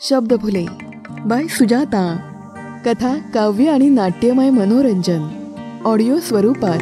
[0.00, 0.66] Shabdphule
[1.26, 2.16] bye Sujata.
[2.86, 5.28] कथा काव्य आणि नाट्यमय मनोरंजन.
[5.84, 6.78] ऑडिओ स्वरूपात.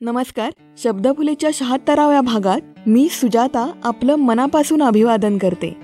[0.00, 0.50] नमस्कार.
[0.82, 5.76] शब्दफुलेच्या शहात्तराव्या भागात मी सुजाता आपलं मनापासून अभिवादन करते.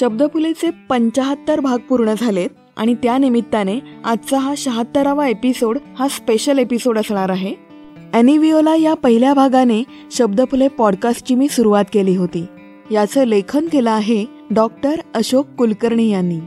[0.00, 7.30] शब्दफुलेचे पंचाहत्तर भाग पूर्ण झालेत आणि त्यानिमित्ताने आजचा हा शहात्तरावा एपिसोड हा स्पेशल एपिसोड असणार
[7.30, 7.54] आहे.
[8.12, 12.46] ॲनिविओला या पहिल्या भागाने शब्दफुले पॉडकास्टची मी सुरुवात केली होती.
[12.90, 16.38] याचं लेखन केलं आहे डॉक्टर अशोक कुलकर्णी यांनी.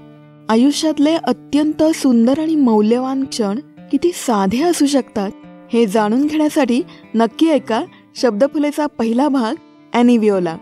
[0.49, 3.59] आयुष्यातले अत्यंत सुंदर आणि मौल्यवान क्षण
[3.91, 5.31] किती साधे असू शकतात
[5.73, 6.81] हे जाणून घेण्यासाठी
[7.15, 7.83] नक्की ऐका
[8.15, 9.55] शब्दफुलेचा पहिला भाग
[9.93, 10.57] ॲनिविओला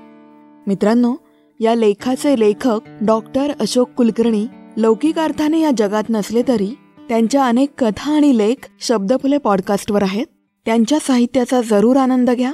[0.68, 1.16] मित्रांनो
[1.60, 4.46] या लेखाचे लेखक डॉक्टर अशोक कुलकर्णी
[4.78, 6.70] लौकिक अर्थाने या जगात नसले तरी
[7.10, 10.26] त्यांच्या अनेक कथा आणि लेख शब्दफुले पॉडकास्टवर आहेत.
[10.66, 12.52] त्यांच्या साहित्याचा जरूर आनंद घ्या.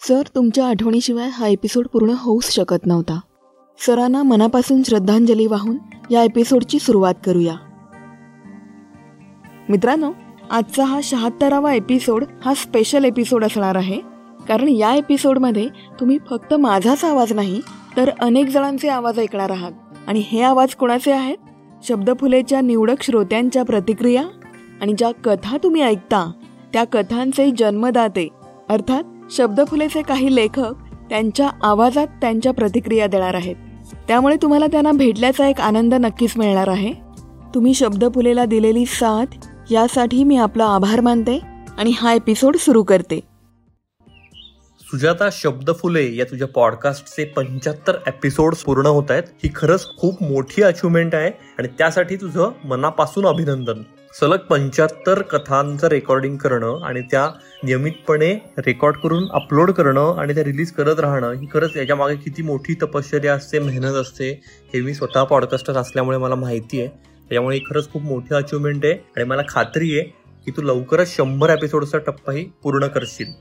[0.00, 3.20] सर तुमच्या आठवणीशिवाय हा एपिसोड पूर्ण होऊच शकत नव्हता.
[3.86, 5.76] सरांना मनापासून श्रद्धांजली वाहून
[6.10, 7.54] या एपिसोडची सुरुवात करूया.
[9.68, 10.12] मित्रांनो
[10.50, 14.00] आजचा हा शहात्तरावा एपिसोड हा स्पेशल एपिसोड असणार आहे.
[14.48, 15.68] कारण या एपिसोडमध्ये
[16.00, 17.60] तुम्ही फक्त माझाच आवाज नाही
[17.96, 19.72] तर अनेक जणांचे आवाज ऐकणार आहात.
[20.06, 21.36] आणि हे आवाज कोणाचे आहेत?
[21.82, 24.24] शब्दफुलेच्या निवडक श्रोत्यांच्या प्रतिक्रिया
[24.80, 26.30] आणि ज्या कथा तुम्ही ऐकता
[26.72, 28.28] त्या कथांचे जन्मदाते
[28.68, 30.74] अर्थात शब्दफुलेचे काही लेखक
[31.10, 33.56] त्यांच्या आवाजात त्यांच्या प्रतिक्रिया देणार आहेत.
[34.08, 36.92] त्यामुळे तुम्हाला त्यांना भेटल्याचा एक आनंद नक्कीच मिळणार आहे.
[37.54, 41.40] तुम्ही शब्दफुलेला दिलेली साथ यासाठी मी आपला आभार मानते
[41.78, 43.20] आणि हा एपिसोड सुरू करते.
[44.80, 49.22] सुजाता शब्दफुले या तुझ्या पॉडकास्टचे पंच्याहत्तर एपिसोड पूर्ण होत आहेत.
[49.44, 53.82] ही खरंच खूप मोठी अचिव्हमेंट आहे आणि त्यासाठी तुझं मनापासून अभिनंदन.
[54.14, 57.28] सलग पंच्याहत्तर कथांचं रेकॉर्डिंग करणं आणि त्या
[57.64, 62.42] नियमितपणे रेकॉर्ड करून अपलोड करणं आणि त्या रिलीज करत राहणं ही खरंच याच्या मागे किती
[62.42, 64.30] मोठी तपश्चर्या असते मेहनत असते
[64.74, 66.88] हे मी स्वतः पॉडकास्टर असल्यामुळे मला माहिती आहे.
[66.88, 70.02] त्याच्यामुळे ही खरंच खूप मोठी अचिव्हमेंट आहे आणि मला खात्री आहे
[70.44, 73.32] की तू लवकरच शंभर एपिसोडचा टप्पाही पूर्ण करशील.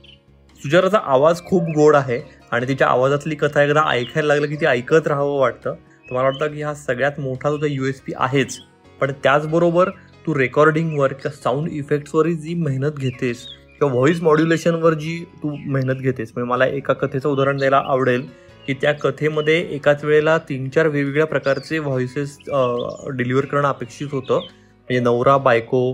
[0.60, 2.22] सुजाराचा आवाज खूप गोड आहे
[2.52, 5.74] आणि तिच्या आवाजातली कथा एकदा ऐकायला लागलं की ती ऐकत राहावं वाटतं.
[5.74, 8.58] तर मला वाटतं की हा सगळ्यात मोठा तुझा यू एस पी आहेच.
[9.02, 9.90] पण त्याचबरोबर
[10.28, 13.46] तू रेकॉर्डिंगवर किंवा साऊंड इफेक्ट्सवर जी मेहनत घेतेस
[13.80, 18.22] किंवा व्हॉइस मॉड्युलेशनवर जी तू मेहनत घेतेस म्हणजे मला एका कथेचं उदाहरण द्यायला आवडेल
[18.68, 24.40] की त्या कथेमध्ये एकाच वेळेला तीन चार वेगवेगळ्या प्रकारचे व्हॉइसेस डिलिव्हर करणं अपेक्षित होतं.
[24.40, 25.94] म्हणजे नवरा बायको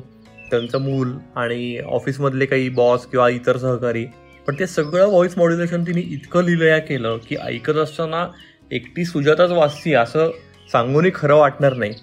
[0.52, 4.06] त्यांचं मूल आणि ऑफिसमधले काही बॉस किंवा इतर सहकारी.
[4.48, 8.26] पण ते सगळं व्हॉइस मॉड्युलेशन तिने इतकं लिलया केलं की ऐकत असताना
[8.72, 10.32] एकटी सुजाताच वाचती असं
[10.72, 11.94] सांगूनही खरं वाटणार नाही.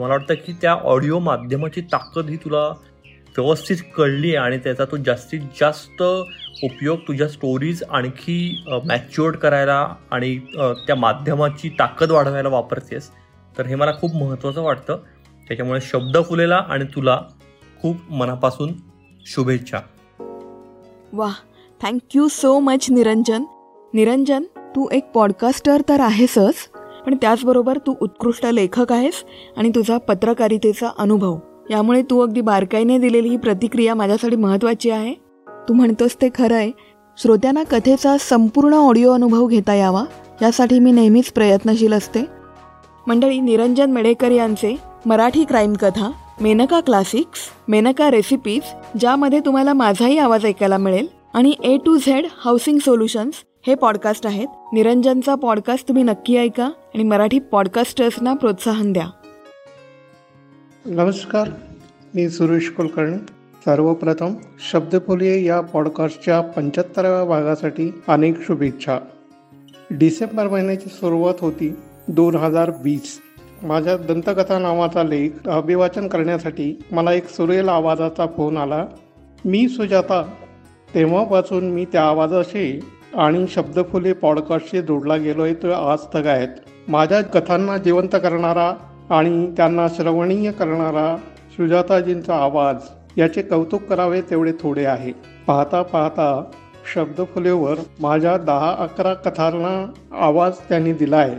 [0.00, 2.68] तर मला वाटतं की त्या ऑडिओ माध्यमाची ताकद ही तुला
[3.36, 6.02] व्यवस्थित कळली आहे आणि त्याचा तू जास्तीत जास्त
[6.64, 10.38] उपयोग तुझ्या स्टोरीज आणखी मॅच्युअर्ड करायला आणि
[10.86, 13.10] त्या माध्यमाची ताकद वाढवायला वापरतेस.
[13.58, 14.96] तर हे मला खूप महत्त्वाचं वाटतं.
[15.48, 17.20] त्याच्यामुळे शब्द फुलेला आणि तुला
[17.82, 18.72] खूप मनापासून
[19.26, 19.78] शुभेच्छा.
[21.12, 21.30] वा
[21.80, 23.44] thank you so much Niranjan.
[23.94, 24.42] Niranjan
[24.76, 26.69] तू एक पॉडकास्टर तर आहेसच.
[27.06, 29.24] पण त्याचबरोबर तू उत्कृष्ट लेखक आहेस
[29.56, 31.36] आणि तुझा पत्रकारितेचा अनुभव.
[31.70, 35.14] यामुळे तू अगदी बारकाईने दिलेली ही प्रतिक्रिया माझ्यासाठी महत्त्वाची आहे.
[35.68, 36.70] तू म्हणतोस ते खरं आहे.
[37.18, 40.04] श्रोत्यांना कथेचा संपूर्ण ऑडिओ अनुभव घेता यावा
[40.42, 42.24] यासाठी मी नेहमीच प्रयत्नशील असते.
[43.06, 44.74] मंडळी निरंजन मेडेकर यांचे
[45.06, 48.62] मराठी क्राईम कथा मेनका क्लासिक्स मेनका रेसिपीज
[49.00, 53.34] ज्यामध्ये तुम्हाला माझाही आवाज ऐकायला मिळेल आणि A to Z housing solutions
[53.66, 54.46] हे पॉडकास्ट आहेत.
[54.72, 59.06] निरंजनचा पॉडकास्ट तुम्ही नक्की ऐका आणि मराठी पॉडकास्टर्सना प्रोत्साहन द्या.
[60.86, 61.48] नमस्कार
[62.14, 63.16] मी सुरेश कुलकर्णी.
[63.64, 64.34] सर्वप्रथम
[64.70, 68.98] शब्दफुले या पॉडकास्टच्या पंच्याहत्तराव्या भागासाठी अनेक शुभेच्छा.
[69.90, 71.74] डिसेंबर महिन्याची सुरुवात होती
[72.08, 73.20] दोन हजार वीस.
[73.62, 78.86] माझ्या दंतकथा नावाचा लेख अभिवाचन करण्यासाठी मला एक सुरेल आवाजाचा फोन आला.
[79.44, 80.22] मी सुजाता
[80.94, 82.80] तेव्हापासून मी त्या आवाजाशी
[83.14, 86.48] आणि शब्दफुले पॉडकास्टशी जोडला गेलो आहे तो आज तक आहेत.
[86.88, 88.74] माझ्या कथांना जिवंत करणारा
[89.10, 91.16] आणि त्यांना श्रवणीय करणारा
[91.50, 92.76] सुजाताजींचा आवाज
[93.16, 95.12] याचे कौतुक करावे तेवढे थोडे आहे.
[95.46, 96.44] पाहता पाहता
[96.94, 101.36] शब्दफुलेवर माझ्या दहा अकरा कथांना आवाज त्यांनी दिला आहे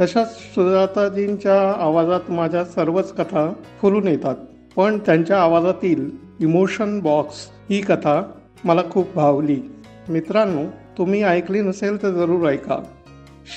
[0.00, 4.34] तशाच सुजाताजींच्या आवाजात माझ्या सर्वच कथा फुलून येतात.
[4.76, 6.10] पण त्यांच्या आवाजातील
[6.40, 8.22] इमोशन बॉक्स ही कथा
[8.64, 9.60] मला खूप भावली.
[10.08, 10.62] मित्रांनो
[11.00, 12.78] तुम्ही ऐकली नसेल तर जरूर ऐका.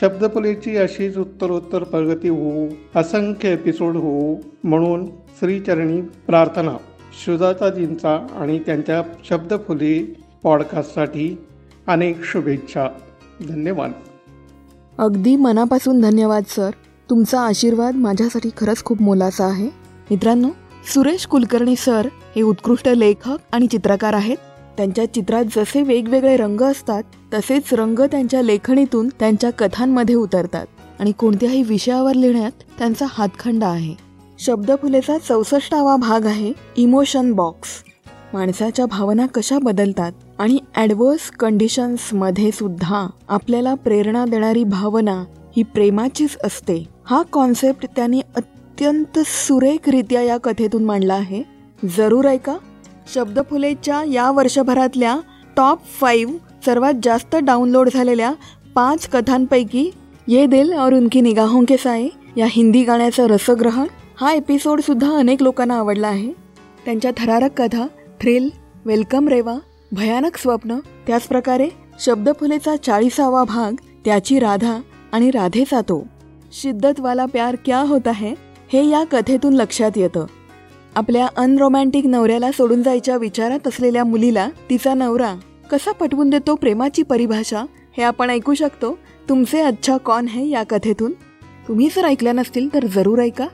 [0.02, 6.78] शब्दफुलेची अशीच उत्तरोत्तर प्रगती होऊ असंख्य एपिसोड होऊ म्हणून श्रीचरणी प्रार्थना
[7.26, 11.38] सुजाताजींचा आणि त्यांच्या शब्दफुली पॉडकास्टसाठी
[11.88, 12.88] अनेक शुभेच्छा.
[13.50, 13.92] धन्यवाद.
[14.98, 16.70] अगदी मनापासून धन्यवाद सर.
[17.10, 19.68] तुमचा आशीर्वाद माझ्यासाठी खरंच खूप मोलाचा आहे.
[20.12, 20.50] मित्रांनो
[20.94, 24.38] सुरेश कुलकर्णी सर हे उत्कृष्ट लेखक आणि चित्रकार आहेत.
[24.78, 27.04] त्यांच्या चित्रात जसे वेगवेगळे रंग असतात
[27.34, 30.66] तसेच रंग त्यांच्या लेखणीतून त्यांच्या कथांमध्ये उतरतात.
[31.00, 33.96] आणि कोणत्याही विषयावर लिहिण्यात त्यांचा हातखंडा आहे.
[34.40, 37.70] शब्दफुलेचा चौसष्टावा भाग आहे इमोशन बॉक्स.
[38.34, 45.24] माणसाच्या भावना कशा बदलतात आणि ॲडवर्स कंडिशन्समध्ये सुद्धा आपल्याला प्रेरणा देणारी भावना
[45.58, 46.88] ही प्रेमाचीच असते.
[47.06, 51.44] हा कॉन्सेप्ट त्यांनी अत्यंत सुरेखरित्या या कथेतून मांडला आहे.
[51.98, 52.58] जरूर ऐका.
[53.14, 55.18] शब्दफुलेच्या या वर्षभरातल्या
[55.58, 56.34] टॉप फाईव्ह
[56.66, 58.34] सर्वात जास्त डाउनलोड झालेल्या
[58.76, 59.92] पाच कथांपैकी
[60.28, 62.08] ये दिल और उनकी निगाहों के साए
[62.38, 63.88] या हिंदी गाण्याचं रसग्रहण
[64.22, 66.32] हा एपिसोडसुद्धा अनेक लोकांना आवडला आहे.
[66.86, 67.88] त्यांच्या थरारक कथा
[68.22, 68.50] थ्रिल
[68.86, 69.56] वेलकम रेवा
[69.92, 70.76] भयानक स्वप्न
[71.08, 71.70] त्याचप्रकारे
[72.00, 73.72] शब्दफुलेचा चाळीसावा भाग
[74.06, 74.80] त्याची राधा
[75.12, 76.08] आणि राधेचा तो.
[76.62, 78.34] शिद्दतवाला प्यार क्या होता है
[78.74, 80.26] हे या कथेतून लक्षात येतं.
[80.96, 85.36] आपल्या अनरोमॅन्टिक नवऱ्याला सोडून जायच्या विचारात असलेल्या मुलीला तिचा नवरा
[85.72, 87.64] कसा पटवून देतो प्रेमाची परिभाषा
[87.98, 88.98] हे आपण ऐकू शकतो.
[89.30, 91.12] तुमचे अच्छा कॉन है या कथेतून.
[91.68, 93.48] तुम्ही जर ऐकल्या नसतील तर जरूर ऐका.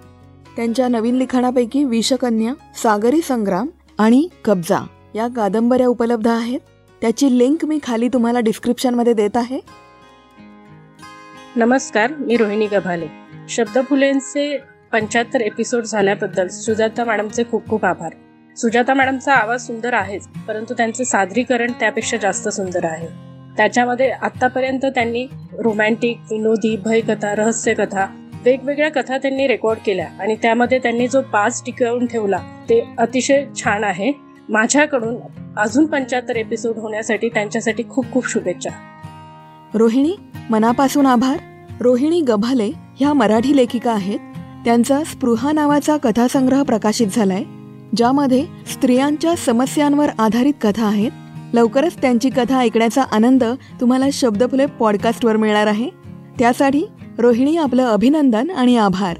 [0.56, 2.54] त्यांच्या नवीन लिखाणापैकी विषकन्या
[2.84, 6.60] सागरी संग्राम आणि कब्जा या कादंबऱ्या उपलब्ध आहेत.
[7.02, 9.60] त्याची लिंक मी खाली तुम्हाला डिस्क्रिप्शनमध्ये देत आहे.
[11.56, 13.08] नमस्कार मी रोहिणी गभाले.
[13.50, 14.58] शब्द फुलेंचे
[14.94, 18.14] पंच्याहत्तर एपिसोड झाल्याबद्दल सुजाता मॅडमचे खूप खूप आभार.
[18.58, 23.08] सुजाता मॅडमचा आवाज सुंदर आहेच परंतु त्यांचे सादरीकरण त्यापेक्षा जास्त सुंदर आहे.
[23.58, 25.26] त्याच्यामध्ये आतापर्यंत त्यांनी
[25.60, 28.06] रोमॅन्टिक विनोदी भयकथा रहस्यकथा
[28.46, 32.38] वेगवेगळ्या कथा त्यांनी रेकॉर्ड केल्या आणि त्यामध्ये त्यांनी जो पास टिकवून ठेवला
[32.70, 34.12] ते अतिशय छान आहे.
[34.50, 35.16] माझ्याकडून
[35.58, 38.70] अजून पंच्याहत्तर एपिसोड होण्यासाठी त्यांच्यासाठी खूप खूप शुभेच्छा.
[39.74, 40.16] रोहिणी
[40.50, 41.38] मनापासून आभार.
[41.82, 44.20] रोहिणी गभाले ह्या मराठी लेखिका आहेत.
[44.70, 47.44] त्यांचा स्पृहा नावाचा कथासंग्रह प्रकाशित झालाय
[47.98, 51.12] ज्यामध्ये स्त्रियांच्या समस्यांवर आधारित कथा आहेत.
[51.54, 53.44] लवकरच त्यांची कथा ऐकण्याचा आनंद
[53.82, 55.90] तुम्हाला शब्दफुले पॉडकास्टवर मिळणार आहे.
[56.40, 56.84] त्यासाठी
[57.20, 59.18] रोहिणी आपलं अभिनंदन आणि आभार.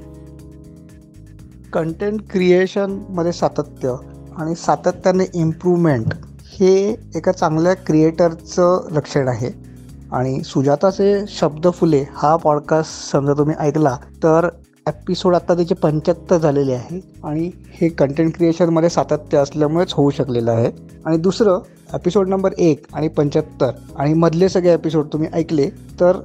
[1.72, 3.94] कंटेंट क्रिएशनमध्ये सातत्य
[4.36, 6.06] आणि सातत्याने इम्प्रूव्हमेंट
[6.40, 9.70] हे एका चांगल्या क्रिएटरचं लक्षण आहे.
[10.12, 14.48] आणि सुजाताचे शब्द फुले हा पॉडकास्ट समजा तुम्ही ऐकला तर
[14.90, 20.70] एपिसोड आत्ता त्याचे पंच्याहत्तर झालेले आहे आणि हे कंटेंट क्रिएशनमध्ये सातत्य असल्यामुळेच होऊ शकलेलं आहे.
[21.06, 21.58] आणि दुसरं
[21.94, 25.68] एपिसोड नंबर एक आणि पंच्याहत्तर आणि मधले सगळे एपिसोड तुम्ही ऐकले
[26.00, 26.20] तर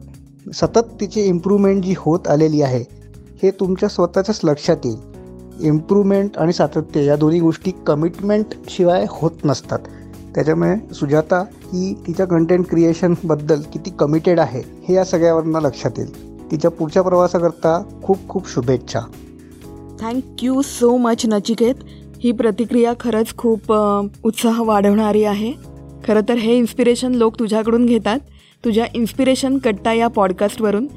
[0.54, 2.84] सतत तिची इम्प्रूव्हमेंट जी होत आलेली आहे
[3.44, 4.98] हे तुमच्या स्वतःच्याच लक्षात येईल.
[5.60, 9.80] इम्प्रूव्हमेंट आणि सातत्य या दोन्ही गोष्टी कमिटमेंट शिवाय होत नसतात.
[10.36, 16.35] त्याच्यामुळे सुजाता ही तिच्या कंटेंट क्रिएशनबद्दल किती कमिटेड आहे हे या सगळ्यावरनं लक्षात येईल.
[16.52, 19.00] तिच्या पुढच्या प्रवासाकरता खूप खूप शुभेच्छा.
[20.00, 21.76] Thank you so much Nachiket.
[22.24, 23.74] ही प्रतिक्रिया खरंच खूप
[24.24, 25.54] उत्साह वाढवणारी आहे.
[26.08, 28.20] खरं तर हे इन्स्पिरेशन लोक तुझ्याकडून घेतात.
[28.66, 30.88] तुझ्या इन्स्पिरेशन कट्टा या पॉडकास्टवरून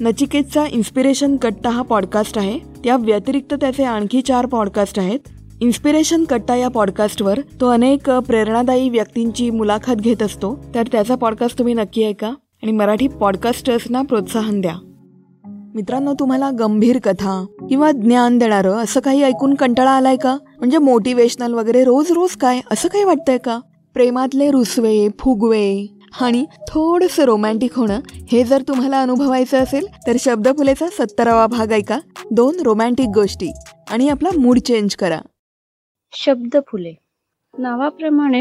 [0.00, 2.58] नचिकेतचा इन्स्पिरेशन कट्टा हा पॉडकास्ट आहे.
[2.58, 5.18] त्या व्यतिरिक्त त्याचे आणखी चार पॉडकास्ट आहेत.
[5.60, 10.64] इन्स्पिरेशन कट्टा या पॉडकास्टवर तो अनेक प्रेरणादायी व्यक्तींची मुलाखत घेत असतो.
[10.74, 12.32] तर त्याचा पॉडकास्ट तुम्ही नक्की ऐका.
[12.62, 14.85] आणि मराठी पॉडकास्टर्सना प्रोत्साहन द्या.
[15.76, 20.38] मित्रांनो तुम्हाला गंभीर कथा किंवा ज्ञान देणारं असं काही ऐकून कंटाळा आलाय का?
[20.58, 22.60] म्हणजे मोटिवेशनल वगैरे रोज रोज काय?
[22.70, 23.60] असं काही वाटतंय का?
[23.94, 25.86] प्रेमातले रुसवे फुगवे.
[26.20, 28.00] आणि थोडंसं रोमॅन्टिक होणं
[28.32, 31.98] हे जर तुम्हाला अनुभवायचं असेल तर शब्दफुलेचा सत्तरावा भाग ऐका.
[32.30, 33.48] दोन रोमॅन्टिक गोष्टी.
[33.90, 35.18] आणि आपला मूड चेंज करा.
[36.12, 36.92] शब्द फुले.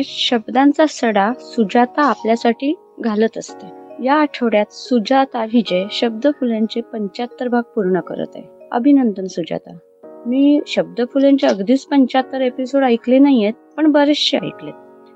[0.05, 3.84] शब्दांचा सडा सुजाता आपल्यासाठी घालत असते.
[4.03, 8.43] या आठवड्यात सुजाता विजय शब्द फुलेंचे पंच्याहत्तर भाग पूर्ण करत आहे.
[8.71, 9.77] अभिनंदन सुजाता.
[10.25, 14.73] मी शब्द फुलेंचे अगदीच पंच्याहत्तर एपिसोड ऐकले नाहीयेत पण बरेचसे ऐकलेत.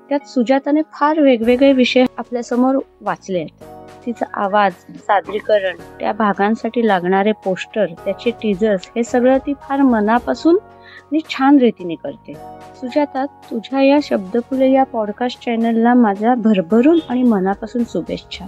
[0.08, 3.64] त्यात सुजाताने फार वेगवेगळे विषय आपल्यासमोर वाचले आहेत.
[4.06, 11.20] तिचा आवाज सादरीकरण त्या भागांसाठी लागणारे पोस्टर त्याचे टीजर्स हे सगळं ती फार मनापासून आणि
[11.30, 12.32] छान रीतीने करते.
[12.80, 18.46] सुजाता तुझ्या या शब्दफुले या पॉडकास्ट चॅनलला माझ्या भरभरून आणि मनापासून शुभेच्छा.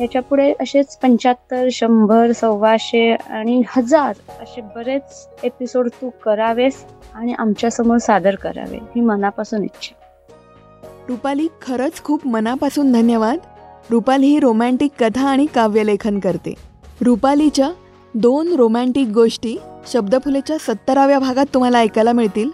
[0.00, 6.84] याच्यापुढे असेच पंच्याहत्तर शंभर सव्वाशे आणि हजार असे बरेच एपिसोड तू करावेस
[7.14, 9.94] आणि आमच्यासमोर सादर करावे ही मनापासून इच्छा.
[11.08, 13.38] रुपाली खरंच खूप मनापासून धन्यवाद.
[13.90, 16.54] रुपाली ही रोमॅन्टिक कथा आणि काव्यलेखन करते.
[17.00, 17.70] रुपालीच्या
[18.14, 22.50] दोन रोमॅन्टिक गोष्टी शब्दफुलेच्या सत्तराव्या भागात तुम्हाला ऐकायला मिळतील.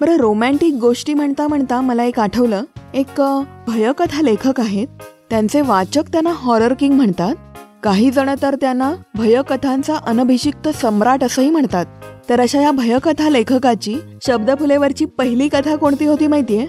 [0.00, 2.62] बरं रोमॅन्टिक गोष्टी म्हणता म्हणता मला एक आठवलं.
[2.94, 3.22] एक
[3.66, 4.88] भयकथा लेखक आहेत.
[5.30, 7.34] त्यांचे वाचक त्यांना हॉरर किंग म्हणतात.
[7.82, 11.86] काही जण तर त्यांना भयकथांचा अनभिषिक्त सम्राट असंही म्हणतात.
[12.28, 13.96] तर अशा या भयकथा लेखकाची
[14.26, 16.66] शब्दफुलेवरची पहिली कथा कोणती होती माहितीये?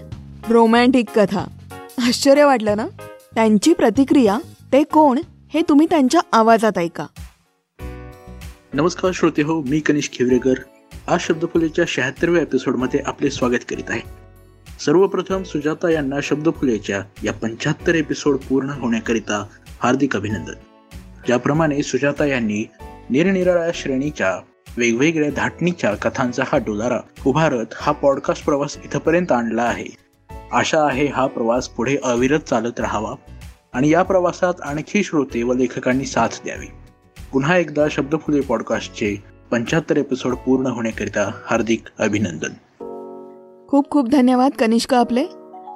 [0.49, 1.39] रोमॅन्टिक कथा.
[2.07, 2.87] आश्चर्य वाटलं ना?
[3.35, 4.39] त्यांची प्रतिक्रिया
[4.73, 5.19] ते कोण
[5.53, 7.05] हे तुम्ही त्यांच्या आवाजात ऐका.
[8.73, 10.53] नमस्कार श्रोते हो मी कनिष्क खिवरेकर.
[11.07, 14.20] आज शब्दफुलेच्या शहात्तरव्या एपिसोडमध्ये आपले स्वागत करीत आहे.
[14.85, 19.47] सर्वप्रथम सुजाता यांना शब्दफुलेच्या या पंच्याहत्तर एपिसोड पूर्ण होण्याकरिता
[19.79, 20.53] हार्दिक अभिनंदन.
[21.25, 22.65] ज्याप्रमाणे सुजाता यांनी
[23.09, 24.37] निरनिराळ्या श्रेणीच्या
[24.77, 29.85] वेगवेगळ्या धाटणीच्या कथांचा हा डोलारा उभारत हा पॉडकास्ट प्रवास इथपर्यंत आणला आहे.
[30.51, 33.15] आशा आहे हा प्रवास पुढे अविरत चालत राहावा
[33.73, 36.67] आणि या प्रवासात आणखी श्रोते व लेखकांनी साथ द्यावी.
[37.33, 42.49] पुन्हा एकदा शब्दफुले पॉडकास्टचे पंच्याहत्तर एपिसोड पूर्ण होण्याकरिता हार्दिक अभिनंदन.
[43.71, 45.23] खूप खूप धन्यवाद कनिष्क आपले.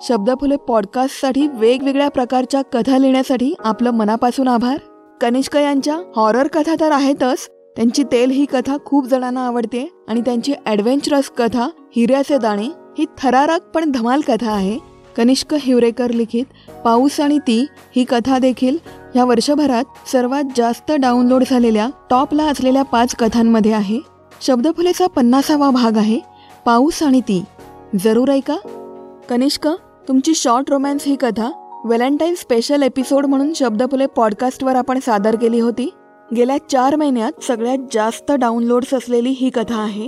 [0.02, 4.78] शब्दफुले पॉडकास्टसाठी वेगवेगळ्या प्रकारच्या कथा लिहिण्यासाठी आपलं मनापासून आभार.
[5.22, 10.54] कनिष्क यांच्या हॉरर कथा तर आहेतच त्यांची तेल ही कथा खूप जणांना आवडते आणि त्यांची
[10.66, 14.78] ॲडव्हेंचरस कथा हिऱ्याचे दाणे ही थरारक पण धमाल कथा आहे.
[15.18, 16.46] कनिष्क हिवरेकर लिखित
[16.86, 18.78] पाऊस आणि ती ही कथा देखील
[19.16, 24.00] या वर्षभरात सर्वात जास्त डाउनलोड झालेल्या टॉपला असलेल्या पाच कथांमध्ये आहे.
[24.42, 26.20] शब्दफुलेचा पन्नासावा भाग आहे
[26.66, 27.44] पाऊस आणि ती.
[28.00, 28.58] जरूर ऐका.
[29.30, 29.68] कनिष्क
[30.08, 35.94] तुमची शॉर्ट रोमॅन्स ही कथा व्हॅलेंटाईन स्पेशल एपिसोड म्हणून शब्दफुले पॉडकास्टवर आपण सादर केली होती.
[36.36, 40.08] गेल्या चार महिन्यात सगळ्यात जास्त डाउनलोड्स असलेली ही कथा आहे.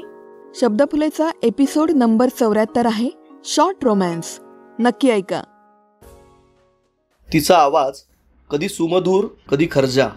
[0.56, 3.10] शब्दफुलेचा एपिसोड नंबर चौऱ्याहत्तर आहे
[3.46, 4.40] शॉर्ट रोमॅन्स.
[4.80, 5.42] नक्की ऐका.
[7.34, 8.00] तिचा आवाज
[8.52, 10.08] कधी सुमधूर कधी खर्जा.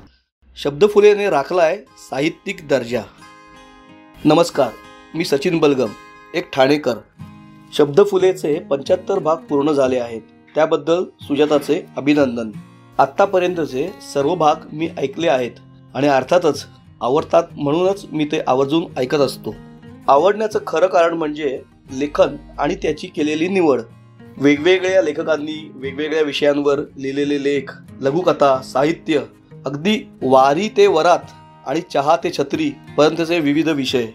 [0.56, 1.76] शब्दफुलेने राखलाय
[2.10, 3.02] साहित्यिक दर्जा.
[4.24, 4.68] नमस्कार
[5.14, 5.88] मी सचिन बलगम
[6.34, 6.94] एक ठाणेकर.
[7.76, 10.20] शब्दफुलेचे पंच्याहत्तर भाग पूर्ण झाले आहेत.
[10.54, 12.50] त्याबद्दल सुजाताचे अभिनंदन.
[12.98, 15.50] आत्तापर्यंतचे सर्व भाग मी ऐकले आहेत
[15.94, 16.66] आणि अर्थातच
[17.00, 19.54] आवडतात म्हणूनच मी ते आवर्जून ऐकत असतो.
[20.08, 21.62] आवडण्याचं खरं कारण म्हणजे
[21.98, 23.80] लेखन आणि त्याची केलेली निवड.
[24.36, 29.20] वेगवेगळ्या लेखकांनी वेगवेगळ्या विषयांवर लिहिलेले लेख लघुकथा साहित्य
[29.66, 31.30] अगदी वारी ते वरात
[31.66, 34.06] आणि चहा ते छत्री पर्यंतचे विविध विषय.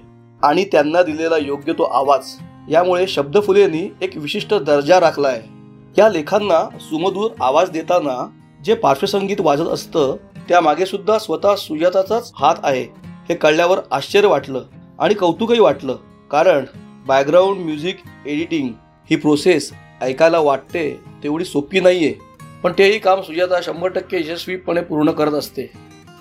[0.43, 2.23] आणि त्यांना दिलेला योग्य तो आवाज.
[2.69, 5.41] यामुळे शब्दफुलेंनी एक विशिष्ट दर्जा राखलाय.
[5.97, 8.29] या लेखांना सुमधूर आवाज देताना
[8.65, 10.15] जे पार्श्वसंगीत वाजत असतं
[10.49, 12.83] त्यामागे सुद्धा स्वतः सुजाताचाच हात आहे.
[13.29, 14.63] हे कळल्यावर आश्चर्य वाटलं
[14.99, 15.95] आणि कौतुकही वाटलं.
[16.31, 16.65] कारण
[17.07, 18.69] बॅकग्राऊंड म्युझिक एडिटिंग
[19.09, 22.15] ही प्रोसेस ऐकायला वाटते तेवढी सोपी नाहीये.
[22.63, 25.71] पण तेही काम सुजाता शंभर टक्के यशस्वीपणे पूर्ण करत असते.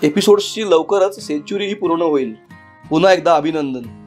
[0.03, 2.35] एपिसोड्सची लवकरच सेंचुरीही पूर्ण होईल.
[2.91, 4.03] पुन्हा एकदा अभिनंदन.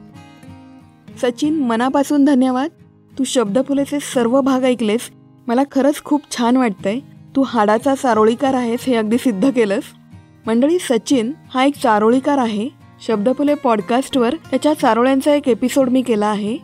[1.22, 2.70] सचिन मनापासून धन्यवाद.
[3.18, 5.00] तू शब्दफुलेचे सर्व भाग ऐकलेस.
[5.46, 6.98] मला खरंच खूप छान वाटतंय.
[7.36, 9.82] तू हाडाचा चारोळीकार आहेस हे अगदी सिद्ध केलंस.
[10.46, 12.68] मंडळी सचिन हा एक चारोळीकार आहे.
[13.06, 16.58] शब्दफुले पॉडकास्टवर त्याच्या चारोळ्यांचा एक एपिसोड मी केला आहे.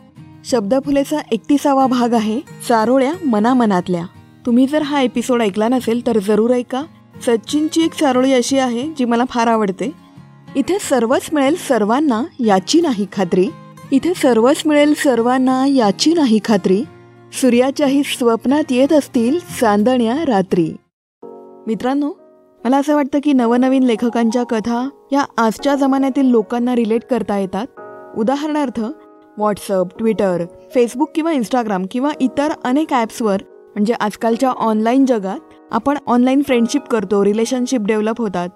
[0.45, 4.05] शब्दफुलेचा एकतीसावा भाग आहे चारोळ्या मनामनातल्या.
[4.45, 6.83] तुम्ही जर हा एपिसोड ऐकला नसेल तर जरूर ऐका.
[7.25, 9.91] सचिनची एक चारोळी अशी आहे जी मला फार आवडते.
[10.55, 13.47] इथे सर्वच मिळेल सर्वांना याची नाही खात्री.
[13.95, 16.83] इथे सर्वच मिळेल सर्वांना याची नाही खात्री.
[17.41, 20.75] सूर्याच्याही स्वप्नात येत असतील चांदण्या रात्री.
[21.67, 22.11] मित्रांनो
[22.65, 27.67] मला असं वाटतं की नवनवीन लेखकांच्या कथा या आजच्या जमान्यातील लोकांना रिलेट करता येतात.
[28.17, 28.79] उदाहरणार्थ
[29.37, 35.39] व्हॉट्सअप ट्विटर फेसबुक किंवा इंस्टाग्राम किंवा इतर अनेक ॲप्सवर म्हणजे आजकालच्या ऑनलाईन जगात
[35.71, 38.49] आपण ऑनलाईन फ्रेंडशिप करतो रिलेशनशिप डेव्हलप होतात.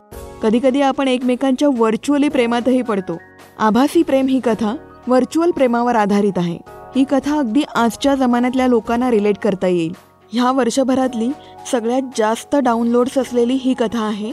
[0.43, 3.17] कधीकधी आपण एकमेकांच्या व्हर्च्युअली प्रेमातही पडतो.
[3.59, 4.75] आभासी प्रेम ही कथा
[5.07, 6.57] व्हर्च्युअल प्रेमावर आधारित आहे.
[6.95, 9.93] ही कथा अगदी आजच्या जमान्यातल्या लोकांना रिलेट करता येईल.
[10.33, 11.29] ह्या वर्षभरातली
[11.71, 14.31] सगळ्यात जास्त डाउनलोड्स असलेली ही कथा आहे.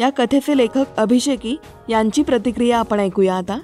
[0.00, 1.56] या कथेचे लेखक अभिषेकी
[1.88, 3.58] यांची प्रतिक्रिया आपण ऐकूया आता.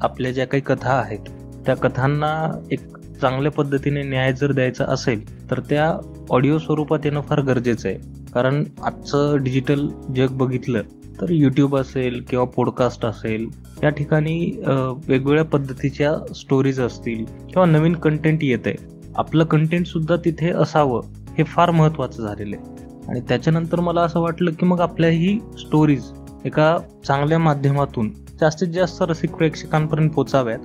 [0.00, 1.18] आपल्या ज्या काही कथा आहेत
[1.66, 5.92] त्या कथांना एक चांगल्या पद्धतीने न्याय जर द्यायचा असेल तर त्या
[6.30, 7.98] ऑडिओ स्वरूपात येणं फार गरजेचं आहे.
[8.34, 10.82] कारण आजचं डिजिटल जग बघितलं
[11.20, 13.46] तर यूट्यूब असेल किंवा पॉडकास्ट असेल
[13.82, 18.66] या ठिकाणी वेगवेगळ्या पद्धतीच्या स्टोरीज असतील किंवा नवीन कंटेंट येत.
[18.66, 18.76] आहे
[19.16, 21.00] आपलं कंटेंटसुद्धा तिथे असावं
[21.38, 22.84] हे फार महत्त्वाचं झालेलं आहे.
[23.08, 26.04] आणि त्याच्यानंतर मला असं वाटलं की मग आपल्या ही स्टोरीज
[26.44, 30.58] एका चांगल्या माध्यमातून जास्तीत जास्त रसिक प्रेक्षकांपर्यंत पोचाव्यात.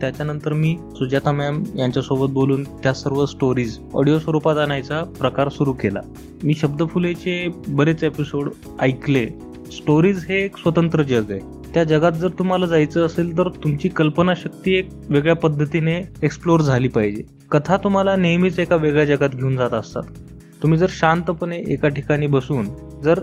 [0.00, 6.00] त्याच्यानंतर मी सुजाता मॅम यांच्यासोबत बोलून त्या सर्व स्टोरीज ऑडिओ स्वरूपात आणायचा प्रकार सुरू केला.
[6.44, 9.26] मी शब्दफुलेचे बरेच एपिसोड ऐकले.
[9.72, 11.40] स्टोरीज हे एक स्वतंत्र जग आहे.
[11.74, 17.22] त्या जगात जर तुम्हाला जायचं असेल तर तुमची कल्पनाशक्ती एक वेगळ्या पद्धतीने एक्सप्लोर झाली पाहिजे.
[17.50, 20.02] कथा तुम्हाला नेहमीच एका वेगळ्या जगात घेऊन जात असतात.
[20.62, 22.66] तुम्ही जर शांतपणे एका ठिकाणी बसून
[23.04, 23.20] जर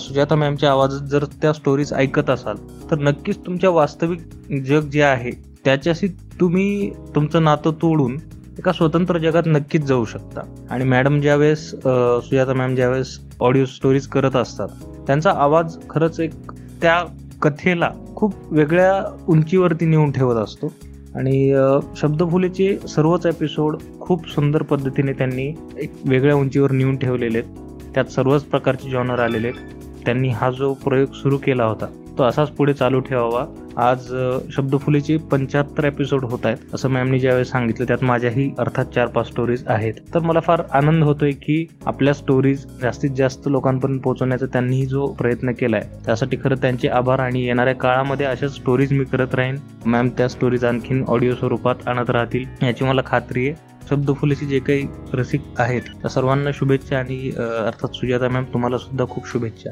[0.00, 2.56] सुजाता मॅमच्या आवाजात जर त्या स्टोरीज ऐकत असाल
[2.90, 5.30] तर नक्कीच तुमच्या वास्तविक जग जे आहे
[5.64, 6.06] त्याच्याशी
[6.40, 8.16] तुम्ही तुमचं नातं तोडून
[8.58, 10.40] एका स्वतंत्र जगात नक्कीच जाऊ शकता.
[10.70, 14.68] आणि मॅडम ज्यावेळेस सुजाता मॅम ज्यावेळेस ऑडिओ स्टोरीज करत असतात.
[15.06, 16.52] त्यांचा आवाज खरंच एक
[16.82, 17.02] त्या
[17.42, 20.72] कथेला खूप वेगळ्या उंचीवरती नेऊन ठेवत असतो.
[21.14, 21.54] आणि
[21.96, 25.46] शब्दफुलेचे सर्वच एपिसोड खूप सुंदर पद्धतीने त्यांनी
[25.78, 27.56] एक वेगळ्या उंचीवर नेऊन ठेवलेले आहेत.
[27.94, 29.74] त्यात सर्वच प्रकारचे जॉनर आलेले आहेत.
[30.04, 31.86] त्यांनी हा जो प्रयोग सुरू केला होता
[32.18, 33.44] तो असाच पुढे चालू ठेवावा.
[33.82, 34.06] आज
[34.52, 39.62] शब्दफुलेची पंच्याहत्तर एपिसोड होत आहेत असं मॅमनी ज्यावेळेस सांगितलं त्यात माझ्याही अर्थात चार पाच स्टोरीज
[39.66, 39.94] आहेत.
[40.14, 45.52] तर मला फार आनंद होतोय की आपल्या स्टोरीज जास्तीत जास्त लोकांपर्यंत पोहोचवण्याचा त्यांनीही जो प्रयत्न
[45.52, 49.56] केलाय त्यासाठी खरं त्यांचे आभार आणि येणाऱ्या काळामध्ये अशाच स्टोरीज मी करत राहीन.
[49.86, 53.66] मॅम त्या स्टोरीज आणखीन ऑडिओ स्वरूपात आणत राहतील याची मला खात्री आहे.
[53.90, 59.28] शब्दफुलेचे जे काही रसिक आहेत त्या सर्वांना शुभेच्छा आणि अर्थात सुजाता मॅम तुम्हाला सुद्धा खूप
[59.28, 59.70] शुभेच्छा.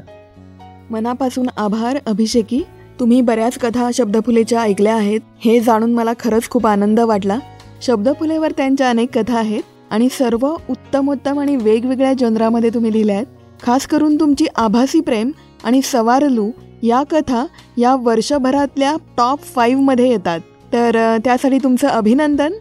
[0.91, 2.63] मनापासून आभार अभिषेकी.
[2.99, 5.19] तुम्ही बऱ्याच कथा शब्दफुलेच्या ऐकल्या आहेत.
[5.45, 7.39] हे जाणून मला खरंच खूप आनंद वाटला.
[7.81, 13.27] शब्दफुलेवर त्यांच्या अनेक कथा आहेत आणि सर्व उत्तमोत्तम आणि वेगवेगळ्या जनरामध्ये तुम्ही लिहिल्या आहेत.
[13.63, 15.31] खास करून तुमची आभासी प्रेम
[15.63, 16.51] आणि सवारलू
[16.83, 17.45] या कथा
[17.77, 20.39] या वर्षभरातल्या टॉप फाईव्हमध्ये येतात.
[20.73, 22.53] तर त्यासाठी तुमचं अभिनंदन.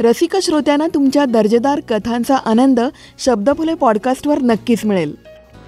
[0.00, 2.80] रसिक श्रोत्यांना तुमच्या दर्जेदार कथांचा आनंद
[3.18, 5.14] शब्दफुले पॉडकास्टवर नक्कीच मिळेल.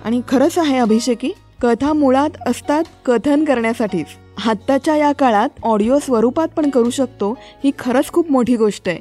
[0.04, 4.06] आणि खरंच आहे अभिषेकी कथा मुळात असतात कथन करण्यासाठीच
[4.46, 7.30] आत्ताच्या या काळात ऑडिओ स्वरूपात पण करू शकतो
[7.64, 8.98] ही खरंच खूप मोठी गोष्ट आहे.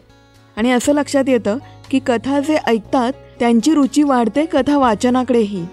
[0.57, 1.57] आणि असं लक्षात येतं
[1.91, 5.65] की कथा जे ऐकतात त्यांची रुची वाढते कथा वाचनाकडेही.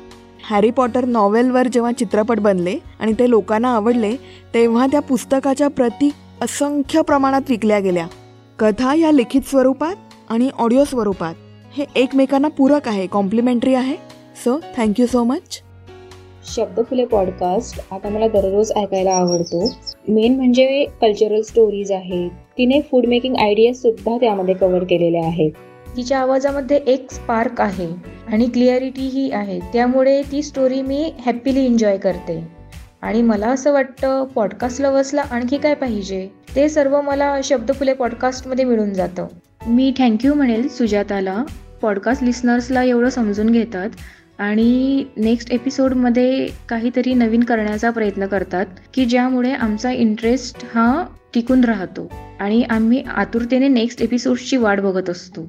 [0.51, 4.15] हॅरी पॉटर नॉवेलवर जेव्हा चित्रपट बनले आणि ते लोकांना आवडले
[4.55, 6.11] तेव्हा त्या पुस्तकाच्या प्रती
[6.43, 8.07] असंख्य प्रमाणात विकल्या गेल्या.
[8.59, 11.35] कथा या लिखित स्वरूपात आणि ऑडिओ स्वरूपात
[11.73, 13.97] हे एकमेकांना पूरक आहे कॉम्प्लिमेंटरी आहे.
[14.45, 15.63] So thank you so much
[16.57, 19.77] Shabdphule podcast आता मला दररोज ऐकायला आवडतो.
[20.09, 22.31] मेन म्हणजे कल्चरल स्टोरीज आहेत.
[22.31, 25.51] तिने फूड मेकिंग आयडियाज सुद्धा त्यामध्ये कव्हर केलेल्या आहेत.
[25.97, 27.89] तिच्या आवाजामध्ये एक स्पार्क आहे
[28.29, 29.61] आणि क्लिअरिटीही आहे.
[29.61, 32.49] त्यामुळे ती स्टोरी मी हॅपीली एन्जॉय करते.
[33.03, 36.29] आणि मला असं वाटतं पॉडकास्ट लवर्सला आणखी काय पाहिजे?
[36.57, 39.27] ते सर्व मला शब्दफुले पॉडकास्टमध्ये मिळून जातं.
[39.67, 41.45] मी थँक्यू म्हणेल सुजाताला.
[41.83, 43.91] पॉडकास्ट लिसनर्सला एवढं समजून घेतात.
[44.39, 52.13] आणि नेक्स्ट एपिसोडमध्ये काहीतरी नवीन करण्याचा प्रयत्न करतात की ज्यामुळे आमचा इंटरेस्ट हा टिकून राहतो
[52.41, 55.41] आणि आम्ही आतुरतेने नेक्स्ट एपिसोडची वाट बघत असतो.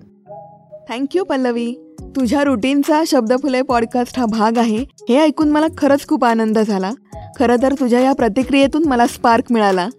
[0.89, 1.73] Thank you Pallavi.
[2.01, 6.91] तुझ्या रुटीनचा शब्दफुले पॉडकास्ट हा भाग आहे हे ऐकून मला खरंच खूप आनंद झाला.
[7.39, 9.89] खरं तर तुझ्या या प्रतिक्रियेतून मला स्पार्क मिळाला.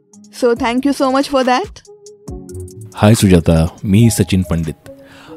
[0.41, 1.91] So thank you so much for that
[2.95, 3.67] hi Sujata.
[3.85, 4.80] मी सचिन पंडित.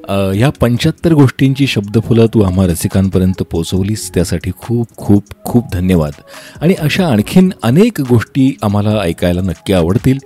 [0.09, 6.13] ह्या पंच्याहत्तर गोष्टींची शब्दफुलं तू आम्हा रसिकांपर्यंत पोचवलीस त्यासाठी खूप खूप खूप धन्यवाद.
[6.61, 10.17] आणि अशा आणखीन अनेक गोष्टी आम्हाला ऐकायला नक्की आवडतील.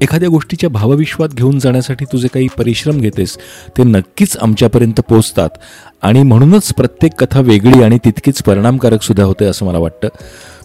[0.00, 3.36] एखाद्या गोष्टीच्या भावविश्वात घेऊन जाण्यासाठी तुझे काही परिश्रम घेतेस
[3.78, 5.48] ते नक्कीच आमच्यापर्यंत पोचतात
[6.02, 10.08] आणि म्हणूनच प्रत्येक कथा वेगळी आणि तितकीच परिणामकारक सुद्धा होते असं मला वाटतं.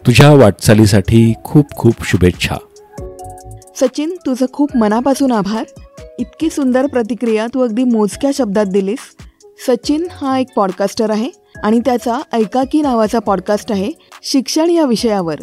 [0.08, 2.56] तुझ्या वाटचालीसाठी खूप खूप शुभेच्छा.
[3.76, 5.64] सचिन तुझं खूप मनापासून आभार.
[6.20, 9.00] इतकी सुंदर प्रतिक्रिया तू अगदी मोजक्या शब्दात दिलीस.
[9.68, 11.30] सचिन हा एक पॉडकास्टर आहे
[11.64, 13.92] आणि त्याचा ऐकाकी नावाचा पॉडकास्ट आहे
[14.24, 15.36] शिक्षण या विषयावर.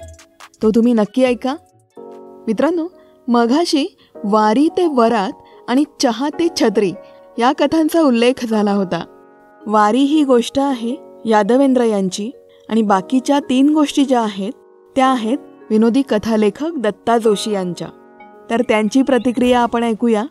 [0.62, 1.56] तो तुम्ही नक्की ऐका.
[2.46, 2.86] मित्रांनो
[3.28, 5.32] मघाशी वारी ते वरात
[5.68, 6.92] आणि चहा ते छत्री
[7.38, 9.04] या कथांचा उल्लेख झाला होता.
[9.66, 12.30] वारी ही गोष्ट आहे यादवेंद्र यांची
[12.68, 14.52] आणि बाकीच्या तीन गोष्टी ज्या आहेत
[14.96, 15.38] त्या आहेत
[15.70, 17.88] विनोदी कथालेखक दत्ता जोशी यांच्या.
[18.50, 20.24] तर त्यांची प्रतिक्रिया आपण ऐकूया.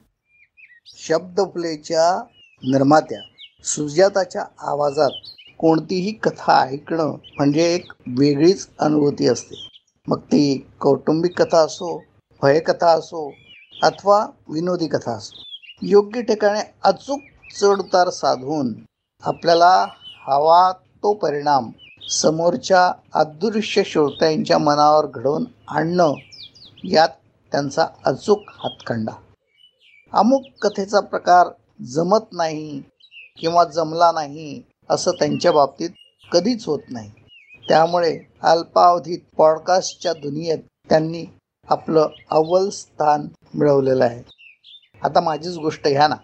[0.88, 2.24] शब्दफुलेच्या
[2.64, 3.20] निर्मात्या
[3.66, 5.12] सुजाताच्या आवाजात
[5.60, 9.56] कोणतीही कथा ऐकणं म्हणजे एक वेगळीच अनुभूती असते.
[10.08, 11.98] मग ती कौटुंबिक कथा असो
[12.42, 13.30] भयकथा असो
[13.84, 15.44] अथवा विनोदी कथा असो
[15.82, 17.20] योग्य ठिकाणी अचूक
[17.60, 18.74] चढउतार साधून
[19.24, 19.74] आपल्याला
[20.28, 21.70] हवा तो परिणाम
[22.12, 26.14] समोरच्या अदृश्य श्रोत्यांच्या मनावर घडवून आणणं
[26.84, 27.10] यात
[27.52, 29.12] त्यांचा अचूक हातखंडा
[30.14, 31.48] अमुक कथेचा प्रकार
[31.86, 32.82] जमत नाही
[33.38, 35.90] किंवा जमला नाही असं त्यांच्या बाबतीत
[36.32, 37.10] कधीच होत नाही.
[37.64, 41.26] त्यामुळे अल्पावधीत पॉडकास्टच्या दुनियेत त्यांनी
[41.68, 44.22] आपलं अव्वल स्थान मिळवलेलं आहे.
[45.02, 46.16] आता माझीच गोष्ट घ्या ना.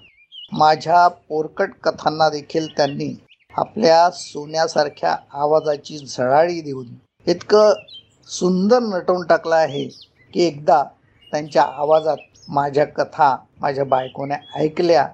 [0.53, 3.13] माझ्या पोरकट कथांना देखील त्यांनी
[3.53, 6.87] आपल्या सोन्यासारख्या आवाजाची झळाळी देऊन
[7.27, 7.73] इतकं
[8.29, 9.83] सुंदर नटवून टाकलं आहे
[10.33, 10.83] की एकदा
[11.33, 12.17] त्यांच्या आवाजात
[12.49, 15.07] माझ्या कथा माझ्या बायकोने ऐकल्या.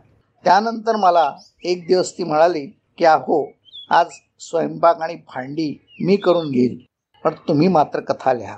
[0.43, 1.31] त्यानंतर मला
[1.63, 2.65] एक दिवस ती म्हणाली
[2.97, 3.51] की अहो
[3.89, 4.07] आज
[4.39, 6.77] स्वयंपाक आणि भांडी मी करून घेईल
[7.23, 8.57] पण तुम्ही मात्र कथा लिहा.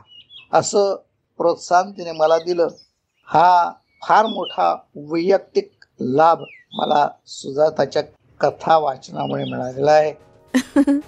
[0.53, 0.95] असं
[1.37, 2.67] प्रोत्साहन तिने मला दिलं.
[3.27, 3.71] हा
[4.07, 8.01] फार मोठा वैयक्तिक लाभ मला सुजाताच्या
[8.39, 10.13] कथा वाचनामुळे मिळालेला आहे.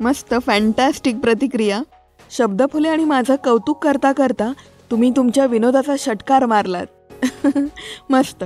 [0.00, 1.82] मस्त फॅन्टॅस्टिक प्रतिक्रिया.
[2.30, 4.52] शब्दफुले आणि माझं कौतुक करता करता
[4.90, 6.86] तुम्ही तुमच्या विनोदाचा षटकार मारलात.
[8.10, 8.44] मस्त.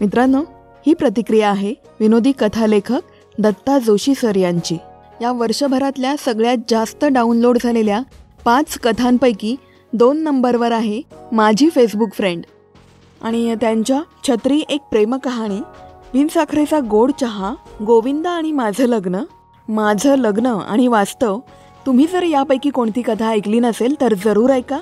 [0.00, 0.42] मित्रांनो
[0.86, 3.00] ही प्रतिक्रिया आहे विनोदी कथालेखक
[3.38, 4.76] दत्ता जोशी सर यांची.
[5.22, 8.00] या वर्षभरातल्या सगळ्यात जास्त डाउनलोड झालेल्या
[8.44, 9.56] पाच कथांपैकी
[9.92, 12.44] दोन नंबरवर आहे माझी फेसबुक फ्रेंड.
[13.22, 15.60] आणि त्यांच्या छत्री एक प्रेमकहाणी
[16.12, 17.54] बिनसाखरेचा गोड चहा
[17.86, 19.22] गोविंदा आणि माझं लग्न
[19.68, 21.38] माझं लग्न आणि वास्तव
[21.86, 24.78] तुम्ही जर यापैकी कोणती कथा ऐकली नसेल तर जरूर ऐका.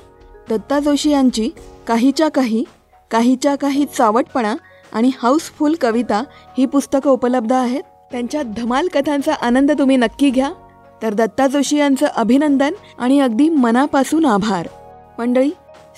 [0.51, 1.51] दत्ता जोशी यांची
[1.87, 2.65] काहीच्या काही
[3.13, 4.55] काहीच्या काही चावटपणा
[4.93, 6.23] आणि हाऊसफुल कविता
[6.59, 7.83] ही पुस्तकं उपलब्ध आहेत.
[8.13, 10.51] त्यांच्या धमाल कथांचा आनंद तुम्ही नक्की घ्या.
[11.03, 14.69] तर दत्ता जोशी यांचं अभिनंदन आणि अगदी मनापासून आभार.
[15.19, 15.51] मंडळी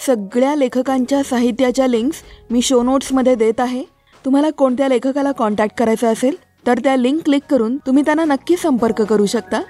[0.06, 3.82] सगळ्या लेखकांच्या साहित्याच्या लिंक्स मी शो नोट्समध्ये देत आहे.
[4.24, 9.02] तुम्हाला कोणत्या लेखकाला कॉन्टॅक्ट करायचा असेल तर त्या लिंक क्लिक करून तुम्ही त्यांना नक्की संपर्क
[9.02, 9.60] करू शकता.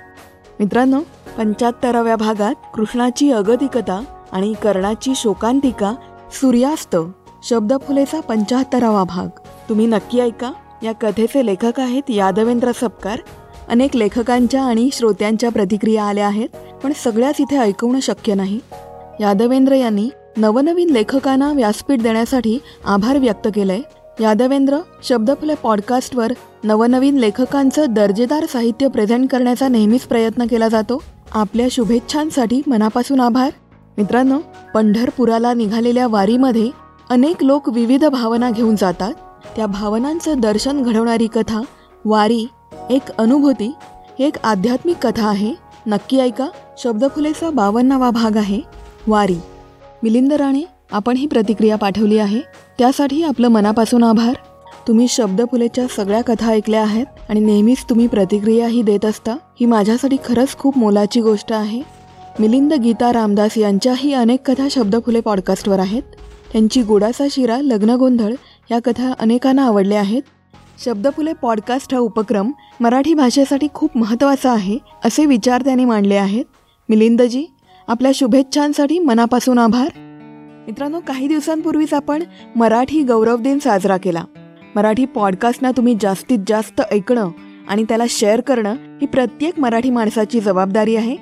[0.61, 1.01] मित्रांनो
[1.37, 4.03] पंच्याहत्तराव्या भागात कृष्णाची अगतिकता
[4.33, 5.95] आणि कर्णाची शोकांतिका
[6.33, 6.97] सूर्यास्त.
[7.45, 9.29] शब्दफुलेचा पंच्याहत्तरावा भाग.
[9.69, 10.53] तुम्ही नक्की ऐका.
[10.83, 13.19] या कथेचे लेखक आहेत यादवेंद्र सपकार.
[13.69, 16.49] अनेक लेखकांच्या आणि श्रोत्यांच्या प्रतिक्रिया आल्या आहेत
[16.83, 18.61] पण सगळ्याच इथे ऐकवणं शक्य नाही.
[19.21, 23.81] यादवेंद्र यांनी नवनवीन लेखकांना व्यासपीठ देण्यासाठी आभार व्यक्त केलंय.
[24.21, 26.33] यादवेंद्र शब्दफुले पॉडकास्टवर
[26.65, 31.03] नवनवीन लेखकांचं दर्जेदार साहित्य प्रेझेंट करण्याचा नेहमीच प्रयत्न केला जातो.
[31.33, 33.51] आपल्या शुभेच्छांसाठी मनापासून आभार.
[33.99, 34.39] मित्रांनो
[34.75, 39.15] पंढरपुराला निघालेल्या वारीमध्ये अनेक लोक विविध भावना घेऊन जातात.
[39.57, 41.61] त्या भावनांचं दर्शन घडवणारी कथा
[42.05, 42.47] वारी
[42.91, 43.75] एक अनुभूती
[44.19, 45.55] ही एक आध्यात्मिक कथा आहे.
[45.87, 46.49] नक्की ऐका.
[46.79, 48.61] शब्दफुलेचा बावन्नावा भाग आहे
[49.07, 49.37] वारी.
[50.03, 50.63] मिलिंद राणे
[50.93, 52.41] आपण ही प्रतिक्रिया पाठवली आहे.
[52.79, 54.35] त्यासाठी आपलं मनापासून आभार.
[54.89, 60.57] तुम्ही शब्दफुलेच्या सगळ्या कथा ऐकल्या आहेत आणि नेहमीच तुम्ही प्रतिक्रियाही देत असता ही माझ्यासाठी खरंच
[60.59, 61.83] खूप मोलाची गोष्ट आहे.
[62.39, 66.03] मिलिंद गीता रामदास यांच्याही अनेक कथा शब्दफुले पॉडकास्टवर आहेत.
[66.55, 68.35] त्यांची गुडाचा शिरा लग्नगोंधळ
[68.71, 70.23] या कथा अनेकांना आवडल्या आहेत.
[70.85, 76.45] शब्दफुले पॉडकास्ट हा उपक्रम मराठी भाषेसाठी खूप महत्त्वाचा आहे असे विचार त्यांनी मांडले आहेत.
[76.89, 77.47] मिलिंदजी
[77.89, 79.89] आपल्या शुभेच्छांसाठी मनापासून आभार.
[80.67, 82.23] मित्रांनो काही दिवसांपूर्वीच आपण
[82.57, 84.25] मराठी गौरव दिन साजरा केला.
[84.77, 87.31] मराठी पॉडकास्टना तुम्ही जास्तीत जास्त ऐकणं
[87.69, 91.17] आणि त्याला शेअर करणं ही प्रत्येक मराठी माणसाची जबाबदारी आहे.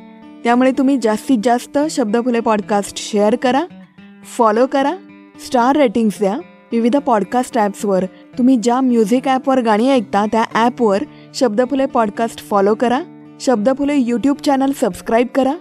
[0.44, 3.64] त्यामुळे तुम्ही जास्तीत जास्त शब्दफुले पॉडकास्ट शेअर करा
[4.38, 4.94] फॉलो करा
[5.40, 6.38] स्टार रेटिंग्स द्या.
[6.72, 8.04] विविध पॉडकास्ट ॲप्सवर
[8.38, 11.02] तुम्ही ज्या म्युझिक ॲपवर गाणी ऐकता त्या ॲपवर
[11.34, 13.00] शब्दफुले पॉडकास्ट फॉलो करा.
[13.40, 15.52] शब्दफुले यूट्यूब चॅनल सबस्क्राईब करा.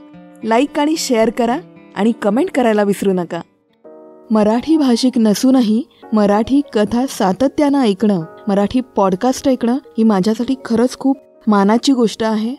[0.44, 1.58] लाईक आणि शेअर करा
[1.96, 3.42] आणि कमेंट करायला विसरू नका.
[4.32, 11.92] मराठी भाषिक नसूनही मराठी कथा सातत्यानं ऐकणं मराठी पॉडकास्ट ऐकणं ही माझ्यासाठी खरंच खूप मानाची
[11.92, 12.56] गोष्ट आहे.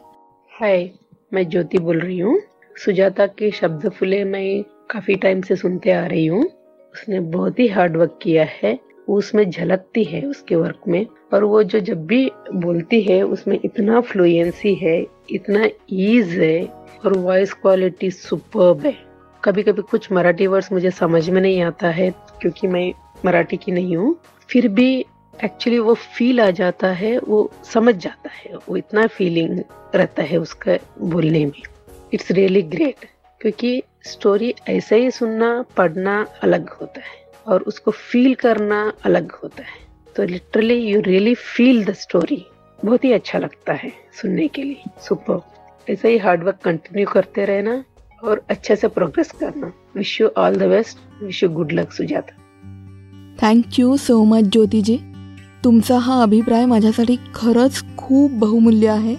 [0.60, 0.86] हाय
[1.32, 2.38] मैं ज्योति बोल रही हूँ.
[2.76, 6.44] सुजाता के शब्द फुले मैं काफी टाइम से सुनते आ रही हूँ.
[6.92, 8.78] उसने बहुत ही हार्ड वर्क किया है।
[9.08, 14.00] उसमें झलकती है उसके वर्क में। और वो जो जब भी बोलती है, उसमें इतना
[14.00, 16.64] फ्लुएंसी है, इतना ईज है
[17.04, 18.98] और वॉइस क्वालिटी सुपर्ब है।
[19.44, 22.92] कभी कभी कुछ मराठी वर्ड्स मुझे समझ में नहीं आता है क्योंकि मैं
[23.24, 24.16] मराठी की नहीं हूँ।
[24.50, 25.04] फिर भी
[25.44, 29.60] एक्चुअली वो फील आ जाता है, वो समझ जाता है। वो इतना फीलिंग
[29.94, 31.62] रहता है उसका बोलने में।
[32.12, 33.06] इट्स रियली ग्रेट
[33.40, 39.62] क्योंकि स्टोरी ऐसे ही सुनना, पढ़ना अलग होता है और उसको फील करना अलग होता
[39.62, 39.80] है।
[40.16, 42.46] तो literally you really feel the story
[42.84, 45.40] बहुत ही अच्छा लगता है सुनने के लिए। सुपर
[45.92, 47.84] ऐसे ही हार्डवर्क कंटिन्यू करते रहना
[48.24, 52.34] और अच्छे से प्रोग्रेस करना। Wish you all the best wish you good luck Sujata.
[53.42, 55.00] Thank thank you so much Jyotiji
[55.64, 59.16] तुमचा हा अभिप्राय माझ्यासाठी खरंच खूप बहुमूल्य आहे।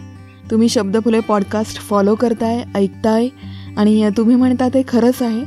[0.50, 3.30] तुम्ही शब्दफुले पॉडकास्ट फॉलो करताय, ऐकताय
[3.78, 5.44] आणि तुम्ही म्हणता ते खरंच आहे.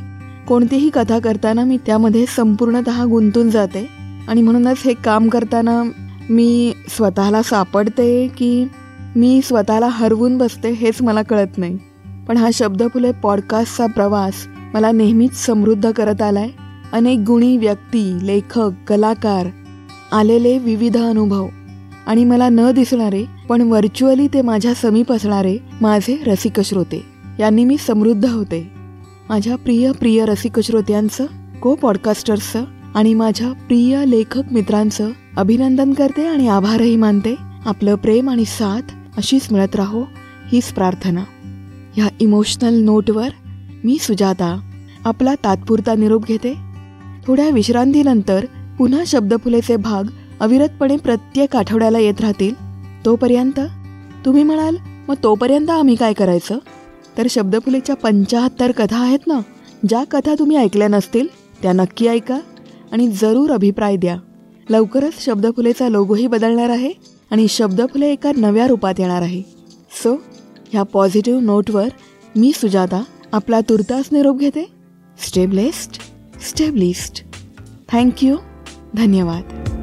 [0.48, 3.88] कोणतीही कथा करताना मी त्यामध्ये संपूर्णत गुंतून जाते.
[4.28, 5.82] आणि म्हणूनच हे काम करताना
[6.30, 8.66] मी स्वतःला सापडते की
[9.16, 11.78] मी स्वतःला हरवून बसते हेच मला कळत नाही.
[12.28, 14.34] पण हा शब्दफुले पॉडकास्टचा प्रवास
[14.74, 16.48] मला नेहमीच समृद्ध करत आलाय.
[16.92, 19.46] अनेक गुणी व्यक्ती लेखक कलाकार
[20.12, 21.46] आलेले विविध अनुभव.
[22.06, 27.76] आणि मला न दिसणारे पण व्हर्च्युअली ते माझ्या समीप असणारे माझे रसिक श्रोते यांनी मी
[27.78, 28.70] समृद्ध होते.
[29.28, 31.26] माझ्या प्रिय प्रिय रसिक श्रोत्यांचं
[31.62, 37.34] को पॉडकास्टर्सचं आणि माझ्या प्रिय लेखक मित्रांचं अभिनंदन करते आणि आभारही मानते.
[37.66, 38.80] आपलं प्रेम आणि साथ
[39.16, 40.04] अशीच मिळत राहो
[40.52, 41.24] हीच प्रार्थना.
[41.96, 43.28] ह्या इमोशनल नोटवर
[43.84, 44.60] मी सुजाता
[45.04, 46.54] आपला तात्पुरता निरोप घेते.
[47.26, 48.44] थोड्या विश्रांतीनंतर
[48.78, 50.04] पुन्हा शब्दफुलेचे भाग
[50.40, 52.54] अविरतपणे प्रत्येक आठवड्याला येत राहतील.
[53.04, 53.60] तोपर्यंत
[54.24, 54.76] तुम्ही म्हणाल
[55.08, 56.58] मग तोपर्यंत आम्ही काय करायचं?
[57.18, 59.40] तर शब्दफुलेच्या पंचाहत्तर कथा आहेत ना
[59.88, 61.26] ज्या कथा तुम्ही ऐकल्या नसतील
[61.62, 62.38] त्या नक्की ऐका
[62.92, 64.16] आणि जरूर अभिप्राय द्या.
[64.70, 66.92] लवकरच शब्दफुलेचा लोगोही बदलणार आहे
[67.30, 69.42] आणि शब्दफुले एका नव्या रूपात येणार आहे.
[70.02, 70.14] सो
[70.72, 71.88] ह्या पॉझिटिव्ह नोटवर
[72.36, 73.02] मी सुजाता
[73.32, 74.68] आपला तुर्तास निरोप घेते.
[75.18, 76.00] स्टेबलेस्ट
[76.48, 77.24] स्टेबलिस्ट
[77.92, 78.36] थँक्यू
[78.94, 79.75] धन्यवाद.